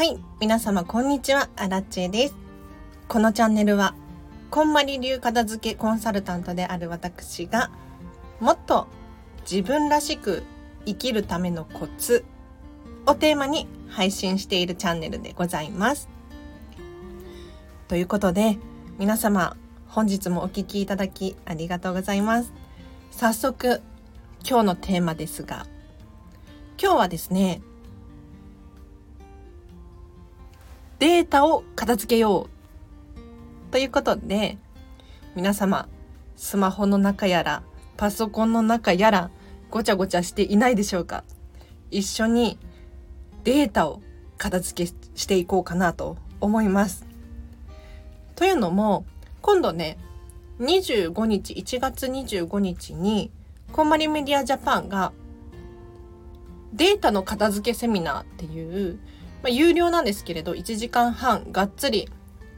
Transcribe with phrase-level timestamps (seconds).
[0.00, 2.34] はい、皆様こんにちは、アラチェです。
[3.06, 3.94] このチャンネルは、
[4.50, 7.70] こんまり流片付けコンサルタントである私が、
[8.40, 8.86] もっと
[9.42, 10.42] 自分らしく
[10.86, 12.24] 生きるためのコツ
[13.04, 16.08] をテーマに配信しているチャンネルでございます。
[17.86, 18.58] ということで、
[18.96, 19.54] 皆様、
[19.86, 22.54] 本日もお聴きいただきありがとうございます。
[23.10, 23.82] 早速、
[24.48, 25.66] 今日のテーマですが、
[26.80, 27.60] 今日はですね、
[31.00, 34.58] データを片付けようということで、
[35.34, 35.88] 皆様、
[36.36, 37.62] スマホの中やら、
[37.96, 39.30] パソコンの中やら、
[39.70, 41.24] ごちゃごちゃしていないでしょうか
[41.90, 42.58] 一緒に
[43.44, 44.02] データを
[44.36, 47.06] 片付けしていこうかなと思います。
[48.36, 49.06] というのも、
[49.40, 49.96] 今度ね、
[50.58, 53.30] 25日、1月25日に、
[53.72, 55.12] こんまりメディアジャパンが、
[56.74, 58.98] データの片付けセミナーっていう、
[59.42, 62.08] まあ、有料なんですけれど、1時間半がっつり、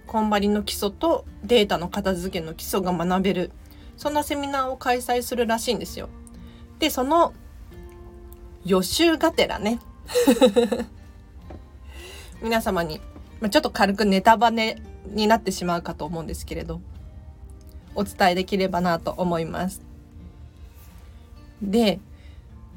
[0.06, 3.52] こんばりの基礎とデータの片付けの基礎が学べる、
[3.96, 6.08] そんなセミナーを開催するらしいんですよ。
[6.80, 7.32] で、その
[8.64, 9.78] 予習がてらね、
[12.42, 13.00] 皆様に、
[13.40, 16.80] まあ、ちょっと軽くネタバネになってしまうかと思うんですけれど、
[17.94, 19.82] お伝えできればなと思います。
[21.62, 22.00] で、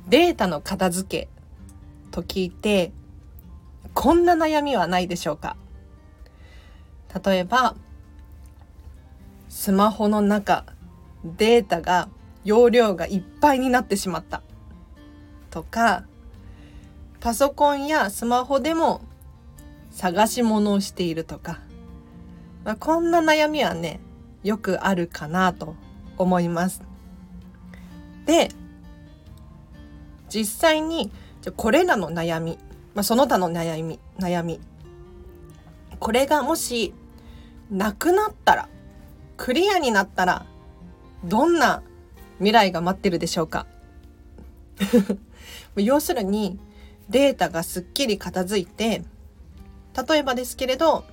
[0.08, 1.30] データの片付け
[2.12, 2.92] と聞いて、
[3.95, 5.57] こんな悩みはないでしょうか？
[7.25, 7.75] 例えば、
[9.49, 10.65] スマホの中、
[11.23, 12.09] データが、
[12.43, 14.43] 容量がいっぱいになってしまった。
[15.49, 16.03] とか、
[17.19, 19.01] パソコンやスマホでも
[19.89, 21.61] 探し物をしているとか、
[22.63, 23.99] まあ、こんな悩みはね、
[24.43, 25.75] よくあるかなと
[26.17, 26.83] 思います。
[28.25, 28.51] で、
[30.29, 32.59] 実際に、じゃこれらの悩み、
[32.95, 34.59] まあ、その他の悩み、悩み。
[35.99, 36.94] これがもし、
[37.69, 38.69] なくなったら、
[39.38, 40.45] クリアになったら、
[41.25, 41.84] どんな
[42.38, 43.67] 未来が待ってるでしょうか？
[45.75, 46.57] 要するに、
[47.09, 49.03] データがすっきり片付いて、
[50.07, 51.03] 例えばですけれど、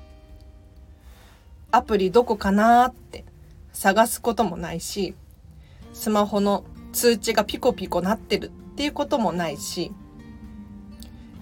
[1.73, 3.25] アプリどこかなって
[3.73, 5.15] 探すこともないし、
[5.93, 9.93] スマホの通知がピコピコなってるっていうこともないし、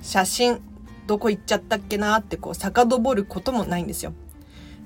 [0.03, 0.61] 写真
[1.07, 4.13] どこ行っちゃったっけなってこう遡ることもないんですよ。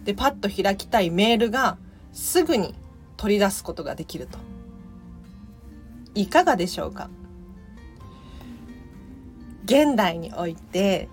[0.05, 1.79] で、パッと開きたいメールが
[2.13, 2.75] すぐに
[3.17, 4.39] 取り出すことができると。
[6.15, 7.11] いかがでしょうか？
[9.65, 11.09] 現代において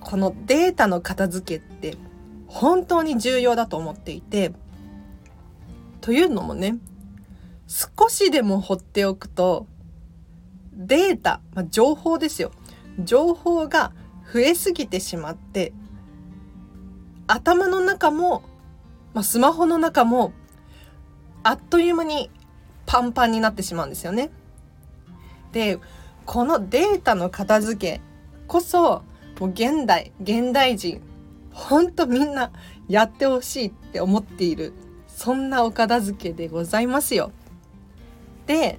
[0.00, 1.96] このデータの片付けって
[2.46, 4.52] 本当に重要だと思っていて
[6.00, 6.78] というのもね
[7.66, 9.66] 少しでも放っておくと
[10.72, 12.52] データ、まあ、情報ですよ
[13.00, 13.92] 情報が
[14.32, 15.72] 増えすぎてしまって
[17.26, 18.42] 頭の中も、
[19.14, 20.32] まあ、スマホの中も
[21.42, 22.30] あっという間に
[22.86, 24.30] パンパンになってしまうんですよね。
[25.52, 25.78] で
[26.24, 28.00] このデータの片付け
[28.46, 29.02] こそ
[29.40, 31.00] もう現代現代人
[31.52, 32.52] ほんとみんな
[32.88, 34.72] やってほしいって思っている
[35.08, 37.32] そんなお片付けでございますよ。
[38.46, 38.78] で、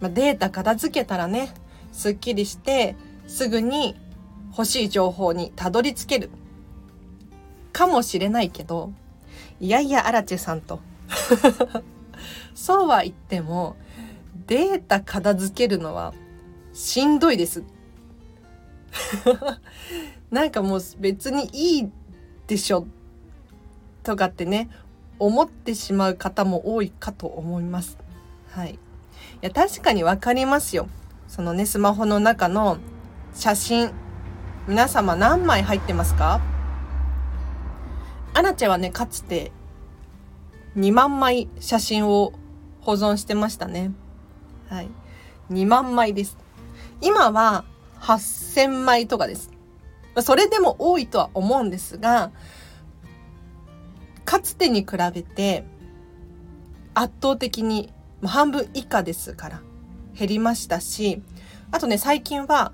[0.00, 1.52] まあ、データ片付けたらね
[1.92, 2.96] すっきりして
[3.26, 3.96] すぐに
[4.50, 6.30] 欲しい情報にたどり着ける。
[7.72, 8.92] かもしれないけど、
[9.60, 10.80] いやいや、アラチェさんと。
[12.54, 13.76] そうは言っても、
[14.46, 16.14] データ片付けるのは
[16.72, 17.64] しんどいです。
[20.30, 21.90] なんかもう別にいい
[22.46, 22.86] でしょ
[24.02, 24.70] とかってね、
[25.18, 27.98] 思ってしまう方も多いかと思います。
[28.50, 28.74] はい。
[28.74, 28.78] い
[29.42, 30.88] や、確かにわかりますよ。
[31.28, 32.78] そのね、スマホの中の
[33.36, 33.92] 写真、
[34.66, 36.40] 皆様何枚入ってますか？
[38.32, 39.52] アナチェはね、かつて
[40.74, 42.32] 2万枚写真を
[42.80, 43.92] 保存してましたね。
[44.70, 44.88] はい。
[45.50, 46.38] 2万枚です。
[47.02, 47.66] 今は
[48.00, 49.50] 8000枚とかです。
[50.22, 52.30] それでも多いとは思うんですが、
[54.24, 55.66] かつてに比べて
[56.94, 57.92] 圧倒的に
[58.24, 59.60] 半分以下ですから
[60.18, 61.20] 減りましたし、
[61.70, 62.72] あとね、最近は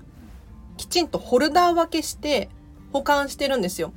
[0.77, 2.49] きちんとホルダー分けして
[2.91, 3.93] 保管してるんですよ。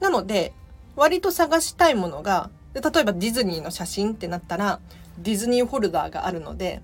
[0.00, 0.52] なので、
[0.96, 4.80] 割と探したいものが、例えばディズニーの写真ってなったら、
[5.18, 6.82] ディズニーホルダーがあるので、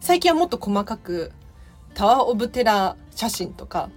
[0.00, 1.32] 最近はもっと細かく、
[1.94, 3.88] タワーオブテラー写真とか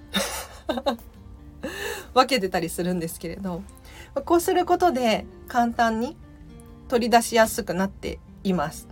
[2.14, 3.62] 分けてたりするんですけれど、
[4.26, 6.18] こうすることで簡単に
[6.88, 8.88] 取り出しやすくなっています。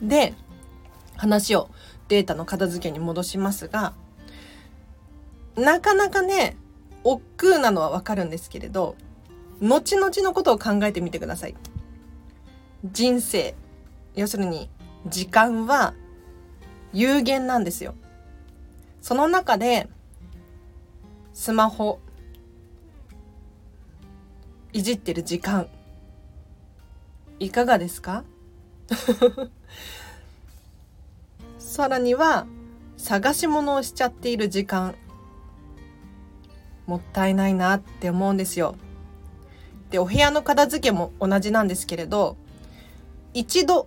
[0.00, 0.34] で、
[1.16, 1.70] 話を
[2.08, 3.94] データの片付けに戻しますが、
[5.56, 6.56] なかなかね、
[7.04, 8.96] 億劫なのはわかるんですけれど
[9.60, 11.54] 後々のことを考えてみてください。
[12.84, 13.54] 人生。
[14.14, 14.68] 要するに
[15.06, 15.94] 時間は
[16.92, 17.94] 有限なんですよ。
[19.02, 19.88] その中で
[21.32, 21.98] スマホ
[24.72, 25.68] いじってる時間
[27.38, 28.24] いかがですか？
[31.58, 32.46] さらには
[32.96, 34.94] 探し物をしちゃっている時間
[36.86, 38.76] もったいないなって思うんですよ。
[39.90, 42.36] でお部屋の片付けも同じなんですけれど
[43.32, 43.86] 一度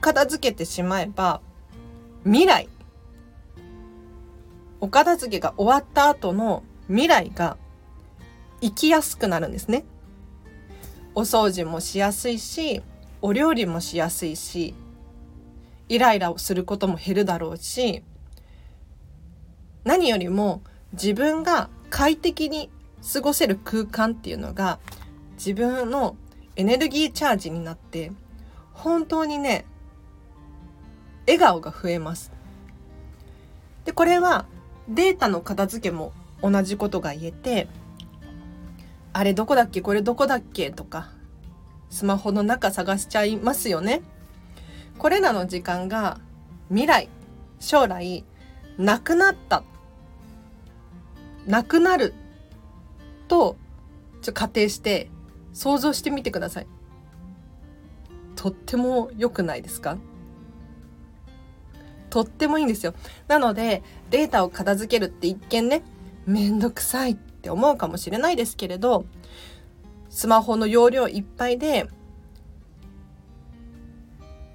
[0.00, 1.40] 片付けてしまえば
[2.24, 2.68] 未来
[4.80, 7.56] お片付けが終わった後の未来が
[8.60, 9.84] 生きやすくなるんですね。
[11.14, 12.82] お掃除もしやすいし
[13.20, 14.74] お料理もしやすいし
[15.88, 18.04] イライラをすることも減るだろうし
[19.84, 22.70] 何よりも自分が快適に
[23.12, 24.78] 過ごせる空間っていうのが
[25.34, 26.16] 自分の
[26.56, 28.12] エネルギーチャージになって
[28.72, 29.66] 本当にね
[31.26, 32.32] 笑顔が増えます。
[33.84, 34.46] でこれは
[34.88, 37.68] データの片付けも同じことが言えて
[39.12, 39.80] あれどこだっけ？
[39.80, 40.70] これどこだっけ？
[40.70, 41.10] とか
[41.88, 44.02] スマホの中探しちゃいますよね。
[44.98, 46.20] これらの時間が
[46.68, 47.08] 未来
[47.58, 48.24] 将来
[48.78, 49.62] なくなった
[51.46, 52.14] なくなる
[53.28, 53.56] と
[54.22, 55.10] ちょ仮定して
[55.52, 56.66] 想像してみてください。
[58.36, 59.98] とっても良くないですか？
[62.08, 62.94] とってもいいんですよ。
[63.28, 65.82] なのでデータを片付けるって一見ね
[66.26, 69.04] めんどくさいって思うかもしれないですけれど
[70.08, 71.88] スマホの容量いっぱいで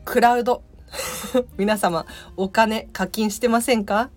[0.04, 0.64] クラウド
[1.58, 2.06] 皆様
[2.38, 4.10] お金課金してませんか？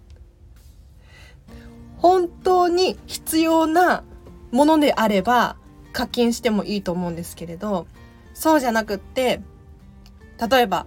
[1.98, 4.04] 本当に必要な
[4.50, 5.56] ものであれば
[5.92, 7.86] 課金してもいいと思うんですけれど
[8.34, 9.40] そうじゃなくって
[10.50, 10.86] 例えば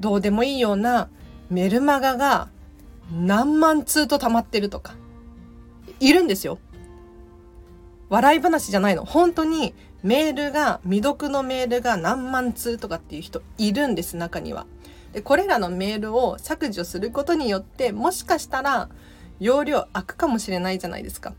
[0.00, 1.08] どうでもいいような
[1.50, 2.48] メルマガが
[3.12, 4.94] 何万通と溜まってるとか
[6.00, 6.58] いるんですよ。
[8.08, 9.04] 笑い話じゃないの。
[9.04, 14.66] 本当にメールが未読のメールが何万通とかっていう人いるんです中には。
[15.12, 18.88] でこれらのメールを削除することによってもしかしたら
[19.42, 21.34] 容量空くかもしれないじゃないですか。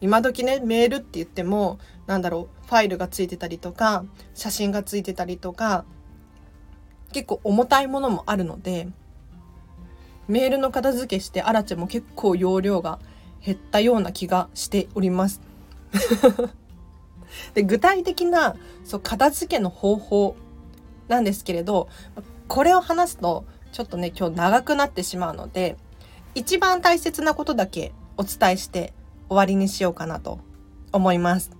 [0.00, 5.84] 今時ねメールって言ってもなんだろうファイルがついてたりとか写真がついてたりとか
[7.12, 8.88] 結構重たいものもあるので
[10.28, 12.98] メールの片付けしてアラチェも結構容量が
[13.44, 15.40] 減ったような気がしております。
[17.54, 20.36] で具体的なそう片付けの方法
[21.08, 21.88] なんですけれど
[22.48, 25.76] これを話すとちょっとね今日長くなってしまうので
[26.34, 28.92] 一番大切なことだけお伝えして
[29.28, 30.40] 終わりにしようかなと
[30.92, 31.50] 思います。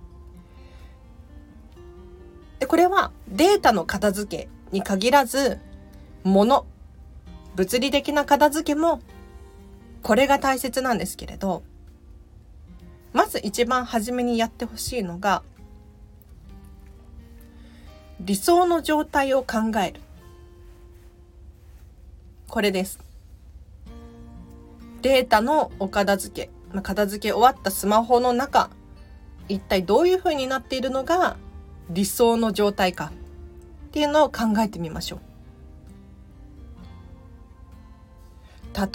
[2.59, 5.59] でこれはデータの片付けに限らず
[6.23, 6.65] 物
[7.55, 9.01] 物理的な片付けも
[10.01, 11.63] これが大切なんですけれど
[13.13, 15.43] まず一番初めにやってほしいのが
[18.19, 20.01] 理想の状態を考える
[22.47, 22.99] これです
[25.05, 26.49] データのお片付け、
[26.81, 28.71] 片付け終わったスマホの中、
[29.47, 31.37] 一体どういう風になっているのが
[31.91, 33.11] 理想の状態か
[33.85, 35.19] っていうのを考えてみましょう。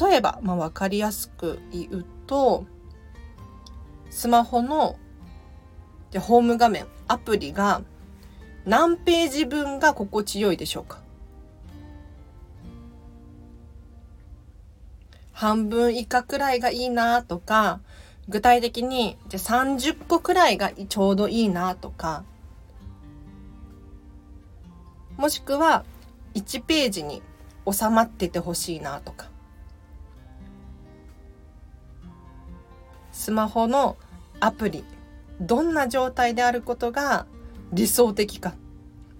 [0.09, 2.65] 例えば、まあ、分かりやすく言うと、
[4.11, 4.99] スマホの
[6.19, 7.83] ホーム画面、アプリが
[8.65, 11.05] 何ページ分が心地よいでしょうか
[15.41, 17.81] 半分以下くらいがいいなとか、
[18.29, 22.25] 具体的にじゃ30個くらいがちょうどいいなとか、
[25.17, 25.87] もしくは
[26.35, 27.23] 1ページに
[27.67, 29.31] 収まっててほしいなとか。
[33.11, 33.97] スマホの
[34.41, 34.85] アプリ、
[35.41, 37.25] どんな状態であることが
[37.73, 38.53] 理想的か。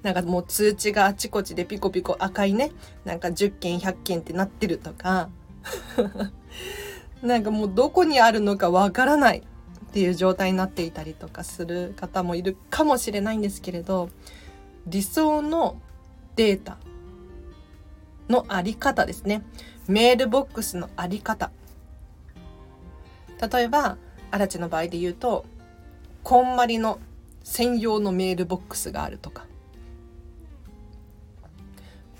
[0.03, 2.73] なんかもう通知があちこちでピコピコ赤いね、
[3.07, 5.31] なんか10件100件ってなってるとか、
[7.23, 14.09] なんかもうどこにあるのかわからないっていう状態になっていたりとかする方もいるかもしれないんですけれど
[14.87, 15.77] 理想の
[16.37, 16.79] データ
[18.29, 19.43] のあり方ですね。
[19.89, 21.51] メールボックスのあり方。
[23.53, 23.99] 例えば
[24.31, 25.45] 荒地の場合で言うと
[26.23, 27.01] こんまりの
[27.43, 29.47] 専用のメールボックスがあるとか。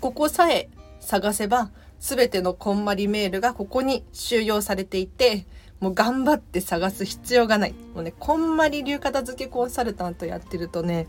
[0.01, 0.69] ここさえ
[0.99, 5.45] 探せば全てのこんまりメールがここに収容されていて、
[5.79, 7.75] もう頑張って探す必要がない。
[7.93, 11.07] もうね、こんまり流片付けコンサルタントやってるとね、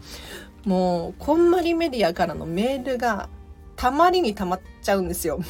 [0.66, 3.30] もう、こんまりメディアからのメールが
[3.74, 5.40] たまりにたまっちゃうんですよ。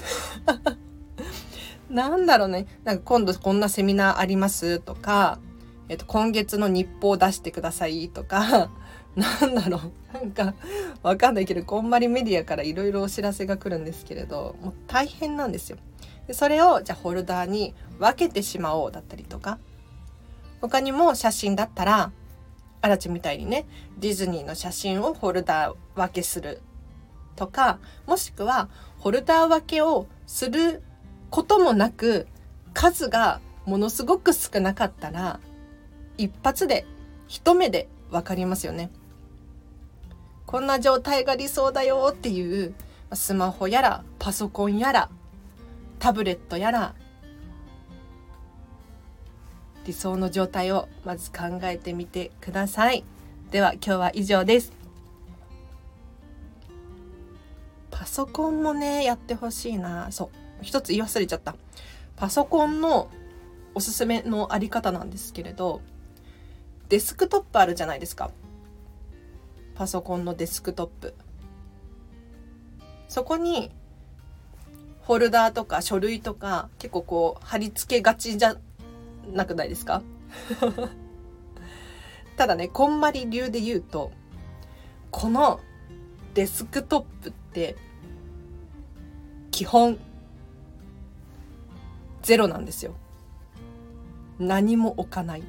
[1.90, 2.66] なんだろうね。
[2.84, 5.40] なんか今度こんなセミナーありますとか、
[5.88, 8.70] えっと、今月の日報を出してくださいとか、
[9.16, 10.14] なんだろう。
[10.14, 10.54] なんか、
[11.02, 15.78] わかんないけど、こんまりメディアからいろいろお知らせが来るんですけれど、もう大変なんですよ。
[16.26, 19.59] でそれを、じゃあホルダーに分けてしまおうだったりとか、
[20.61, 22.12] 他にも写真だったら、
[22.81, 23.66] アラチみたいにね、
[23.99, 26.61] ディズニーの写真をホルダー分けする
[27.37, 30.83] とか、もしくは、ホルダー分けをする
[31.31, 32.26] こともなく、
[32.73, 35.40] 数がものすごく少なかったら、
[36.16, 36.87] 一発で、
[37.26, 38.90] 一目で分かりますよね。
[40.52, 42.75] こんな状態が理想だよっていう
[43.14, 45.09] スマホやらパソコンやら
[45.99, 46.94] タブレットやら
[49.87, 53.02] 理想の状態をまず考えてみてください。
[53.50, 54.73] では今日は以上です。
[57.90, 60.28] パソコンもねやってほしいなそう
[60.61, 61.56] 一つ言い忘れちゃった
[62.16, 63.09] パソコンの
[63.75, 65.80] おすすめのあり方なんですけれど
[66.90, 68.30] デスクトップあるじゃないですか
[69.83, 71.12] パソコンのデスクトップ。
[73.09, 73.73] そこに
[75.05, 78.55] フォルダーとか書類とか結構こう貼り付けがちじゃ
[79.33, 80.03] なくないですか？
[82.39, 84.12] ただねこんまり流で言うと
[85.11, 85.59] この
[86.35, 87.75] デスクトップって
[89.51, 89.99] 基本
[92.23, 92.95] ゼロなんですよ。
[94.39, 95.43] 何も置かない。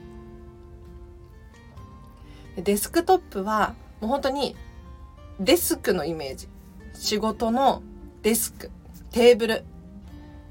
[2.58, 4.58] デスクトップはもう本当に
[5.40, 6.50] デスクのイメージ。
[6.94, 7.82] 仕事の
[8.22, 8.70] デスク。
[9.12, 9.64] テーブル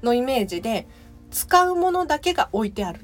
[0.01, 0.87] のイメージで
[1.29, 3.01] 使うものだけが置いてある。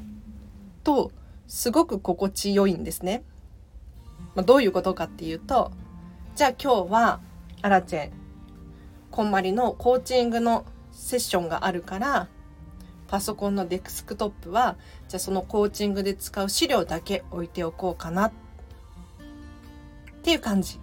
[0.84, 1.12] と
[1.48, 3.24] すごく心地よいんですね。
[4.34, 5.72] まあ、どういうことかっていうと
[6.36, 7.20] じゃあ今日は
[7.62, 8.12] アラチェ
[9.12, 12.28] こんまりのコーチングのセッションがあるから
[13.08, 14.78] パソコンのデスクトップは
[15.08, 18.49] じゃあそのコーチングで使う資料だけ置いておこうかなって
[20.30, 20.80] ていう感じ。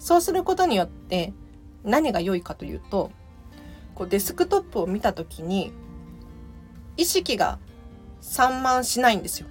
[0.00, 1.32] そうすることによって
[1.84, 3.12] 何が良いかというと、
[3.94, 5.72] こうデスクトップを見た時に
[6.96, 7.60] 意識が
[8.20, 9.46] 散漫しないんですよ。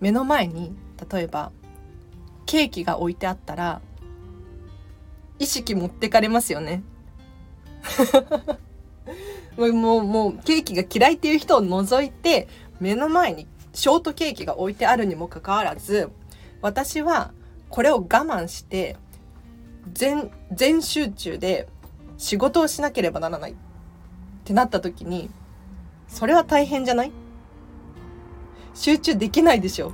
[0.00, 0.74] 目の前に
[1.10, 1.50] 例えば
[2.44, 3.80] ケーキが置いてあったら
[5.38, 6.82] 意識持ってかれますよね。
[9.56, 12.48] もうもうケーキが嫌いっていう人を除いて
[12.80, 16.10] 目の前にショートケーキが置いてあるにもかかわらず
[16.62, 17.32] 私は
[17.68, 18.96] これを我慢して
[19.92, 21.68] 全全集中で
[22.18, 23.52] 仕事をしなければならない。
[23.52, 23.54] っ
[24.44, 25.30] てなった時に
[26.08, 27.12] それは大変じゃない？
[28.74, 29.92] 集中できないでしょ。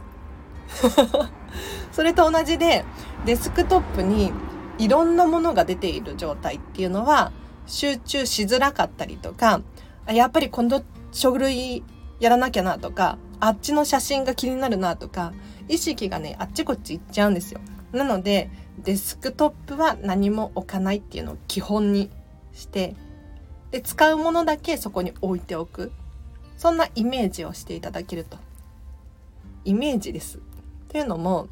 [1.93, 2.85] それと同じで
[3.25, 4.33] デスクトップに
[4.79, 7.33] いろんなものが出ている状態っていうのは
[7.67, 9.61] 集中しづらかったりとか
[10.07, 11.83] やっぱり今度書類
[12.21, 15.33] やらなきゃなとか、あっちの写真が気になるなとか、
[15.69, 17.61] 意識がね、あっちこっち行っちゃうんですよ。
[17.93, 18.51] なので、
[18.83, 22.11] デスクトップは何も置かないっていうのを基本に
[22.53, 22.95] して、
[23.71, 25.93] で、使うものだけそこに置いておく。
[26.57, 28.39] そんなイメージをしていただけると。
[29.65, 30.39] イメージです。
[30.89, 31.49] というのも、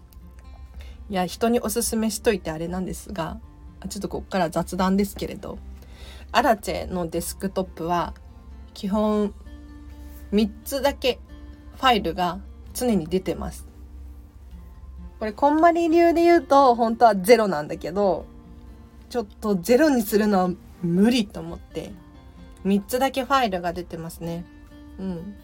[1.10, 3.38] いや、人におすすめしといてあれなんですが、
[3.88, 5.58] ちょっとここから雑談ですけれど、
[6.32, 8.14] アラチェのデスクトップは、
[8.72, 9.34] 基本
[10.34, 11.20] 3つだけ
[11.76, 12.40] ファイルが
[12.74, 13.66] 常に出てます。
[15.20, 18.26] これ、こんまり流で言うと、本当はゼロなんだけど、
[19.08, 20.50] ちょっとゼロにするのは
[20.82, 21.92] 無理と思って、
[22.64, 24.44] 3つだけファイルが出てますね。
[24.98, 25.36] うん。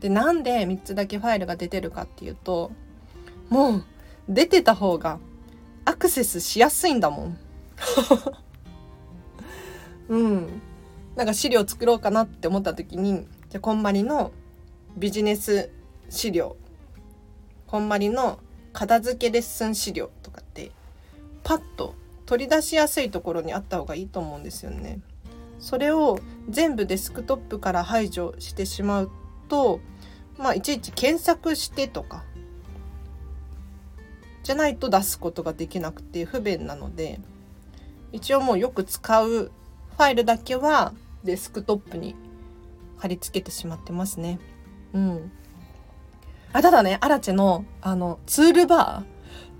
[0.00, 2.72] で、なんで3つだけファイルが出てるかっていうと、
[3.50, 3.84] もう、
[4.26, 5.18] 出てた方が
[5.84, 7.38] アクセスしやすいんだもん。
[10.08, 10.62] うん。
[11.16, 14.32] なんか資料作ろうかなって思った時にじゃこんまりの
[14.96, 15.70] ビジネス
[16.08, 16.56] 資料
[17.66, 18.38] こんまりの
[18.72, 20.72] 片付けレッスン資料とかって
[21.42, 21.94] パッと
[22.26, 25.00] 取り出しやすいところにあった方がいいと思うんですよね。
[25.58, 29.10] それを全部デスクトップから排除してしまう
[29.48, 29.80] と
[30.36, 32.24] まあいちいち検索してとか
[34.42, 37.20] じゃないと出すことができなくて不便なので
[38.10, 40.92] 一応もうよく使うファイルだけは
[41.24, 42.14] デスクトップに
[42.98, 44.38] 貼り付けてしまってますね。
[44.92, 45.32] うん。
[46.52, 49.04] あ、ただね、アラチェの、あの、ツールバ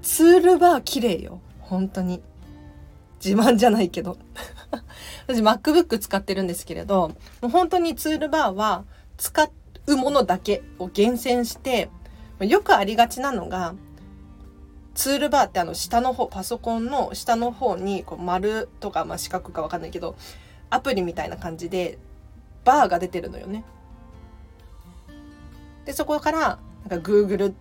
[0.00, 1.40] ー、ツールバー綺麗よ。
[1.60, 2.22] 本当に。
[3.24, 4.18] 自慢じゃないけど。
[5.26, 7.08] 私 MacBook 使ってるんですけれど、
[7.40, 8.84] もう本当にツールバーは
[9.16, 9.48] 使
[9.86, 11.88] うものだけを厳選して、
[12.40, 13.74] よくありがちなのが、
[14.94, 20.16] ツールバーってあの下の方、パソコンの下の方にこう丸とか、まあ、四角かわかんないけど、
[20.72, 21.98] アプリみたいな感じで
[22.64, 23.62] バーが出てるのよね。
[25.84, 27.52] で、そこからなんか Google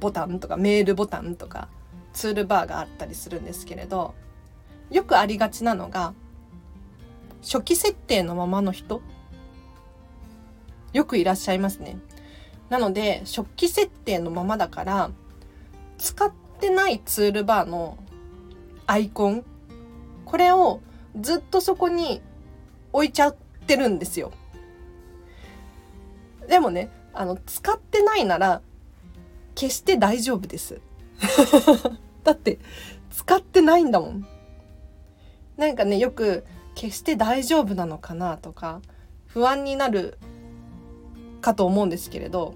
[0.00, 1.68] ボタンとかメールボタンとか
[2.12, 4.14] ツールバーがあったりするんですけれど、
[4.90, 6.12] よくありがちなのが、
[7.42, 9.00] 初期設定のままの人
[10.92, 11.96] よくいらっしゃいますね。
[12.68, 15.10] なので、初期設定のままだから、
[15.96, 16.30] 使っ
[16.60, 17.96] てないツールバーの
[18.86, 19.44] アイコン、
[20.26, 20.82] これを
[21.20, 22.20] ずっとそこに
[22.92, 24.32] 置いちゃってるんですよ。
[26.48, 28.60] でもね、あの、使ってないなら、
[29.54, 30.80] 消して大丈夫です。
[32.24, 32.58] だって、
[33.10, 34.26] 使ってないんだもん。
[35.56, 36.44] なんかね、よく、
[36.74, 38.80] 消して大丈夫なのかなとか、
[39.26, 40.18] 不安になる
[41.40, 42.54] かと思うんですけれど、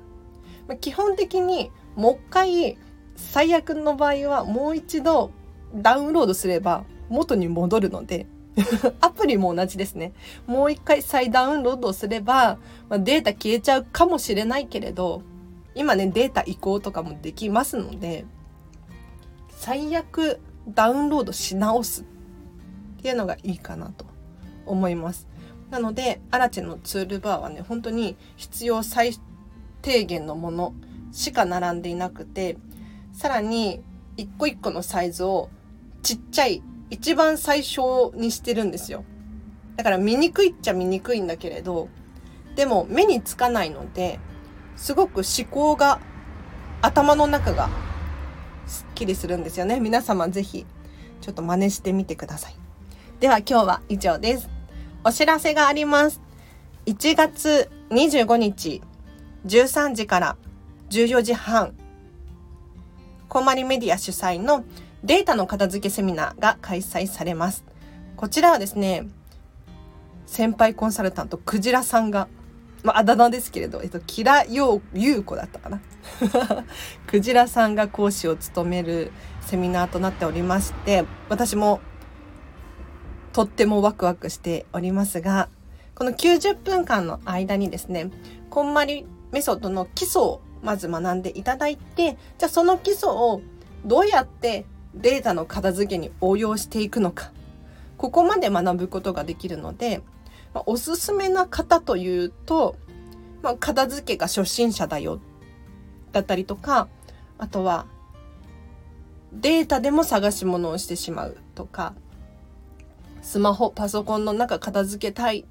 [0.81, 2.79] 基本的にもう一回
[3.17, 5.31] 最悪の場合はもう一度
[5.75, 8.27] ダウンロードすれば元に戻るので
[9.01, 10.13] アプリも同じですね。
[10.47, 15.23] もう一回再ダウンロードすれば、まあ、データ消えちゃうかもしれないけれど、
[15.75, 18.25] 今ね、データ移行とかもできますので、
[19.51, 22.05] 最悪ダウンロードし直すっ
[23.03, 24.07] ていうのがいいかなと
[24.67, 25.29] 思います。
[25.71, 29.13] なので、アラチェのツールバーはね、本当に必要最
[29.83, 30.75] 低限のもの
[31.13, 32.57] しか並んでいなくて、
[33.13, 33.83] さらに
[34.17, 35.49] 一個一個のサイズを
[36.03, 39.05] ちっちゃい一番最小にしてるんですよ。
[39.77, 41.89] だから見にくいっちゃ見にくいんだけれど、
[42.57, 44.19] でも目につかないので、
[44.77, 46.01] すごく思考が、
[46.81, 47.69] 頭の中が
[48.67, 49.81] すっきりするんですよね。
[49.81, 50.67] 皆様ぜひ、
[51.21, 52.57] ちょっと真似してみてください。
[53.21, 54.49] では今日は以上です。
[55.05, 56.21] お知らせがあります。
[56.87, 58.83] 1月25日、
[59.47, 60.37] 13時から
[60.91, 61.75] 14時半、
[63.29, 64.65] コーマリメディア主催の
[65.05, 67.65] データの片付けセミナーが開催されます。
[68.17, 69.07] こちらはですね、
[70.27, 72.29] 先輩コンサルタント、クジラさんが、
[72.83, 75.81] まあ、あだ名ですけれど、えっと、キラヨウユウコだったかな。
[77.07, 81.81] クジラさんが講師を務めるセミナーとなっておりまして、私も
[83.33, 85.49] とってもワクワクしておりますが、
[85.95, 88.11] この90分間の間にですね、
[88.51, 93.41] こんまりメソッドの基礎をまず学んでいただいて、じゃあその基礎を
[93.85, 94.67] どうやって
[94.99, 97.33] データの片付けに応用していくのか。
[97.97, 100.03] ここまで学ぶことができるので、
[100.55, 102.77] ま、おすすめな方というと、
[103.43, 105.21] まあ、片付けが初心者だよ。
[106.13, 106.89] だったりとか、
[107.39, 107.87] あとは、
[109.33, 111.95] データでも探し物をしてしまうとか、
[113.23, 115.45] スマホ、パソコンの中片付けたい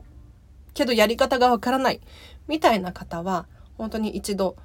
[0.73, 2.01] けどやり方がわからない
[2.47, 4.55] みたいな方は、本当に一度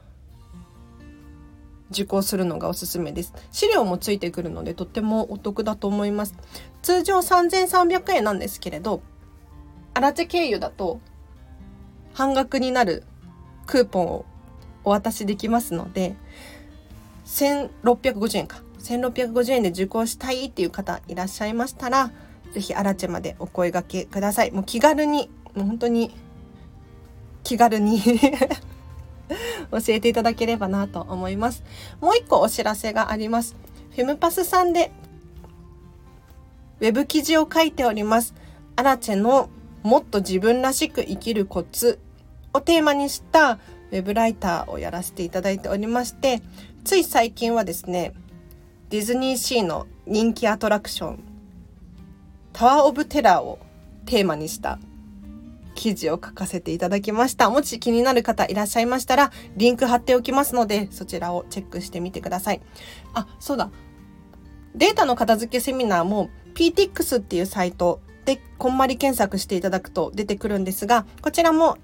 [1.93, 3.33] 受講するのがおすすめです。
[3.53, 6.35] 資料もついてくるのでとってもお得だと思います。
[6.83, 9.03] 通常3300円なんですけれど、
[9.95, 11.01] アラチェ経由だと
[12.15, 13.05] 半額になる
[13.67, 14.25] クーポンを
[14.85, 16.17] お渡しできますので、
[17.27, 18.63] 1650円か。
[18.81, 22.11] 1650円で受講したいっていう方いらっしゃいましたら、
[22.53, 24.51] ぜひアラチェまでお声掛けください。
[24.51, 26.15] もう気軽に、もう本当に
[27.45, 28.01] 気軽に
[29.73, 31.65] 教えていただければなと思います。
[32.01, 33.57] もう一個お知らせがあります。
[33.91, 34.93] フェムパスさんで
[36.81, 38.35] ウェブ記事を書いております。
[38.77, 39.49] アラチェの
[39.83, 41.99] もっと自分らしく生きるコツ
[42.53, 46.43] をテーマにしたウェブライターをやらせていただいておりまして、
[46.85, 48.15] つい最近はですね、
[48.91, 51.25] ディズニーシーの人気アトラクション、
[52.53, 53.59] タワーオブテラーを
[54.05, 54.79] テーマにした
[55.83, 57.51] 記事を書かせていただきました。
[57.51, 62.61] もし気になる方いらっしゃいましたら、リンク貼っておきますので、そちらをチェックしてみてください。
[63.15, 63.69] あ、そうだ。
[64.77, 71.77] データの片付けセミナーも PTX っていうサイトでこんまり検索していただくと出てくるんですが、こちらも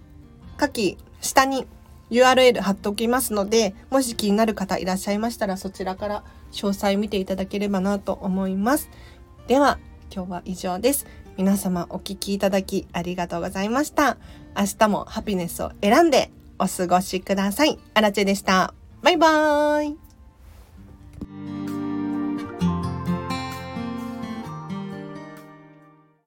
[0.58, 1.66] 下記下に
[2.12, 8.90] URL 貼っておきますので、もし気になる方いらっしゃいましたらそちらから詳細見ていただければなと思います。
[9.48, 9.80] では、
[10.14, 11.06] 今日は以上です。
[11.38, 14.16] 皆様お聴きいただきありがとうございました。
[14.56, 17.78] 明日もハピネスを選んでお過ごしください。
[17.94, 18.74] アラチェでした。
[19.02, 21.57] バイバーイ。